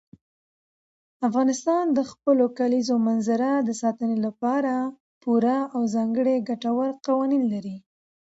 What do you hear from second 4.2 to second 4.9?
لپاره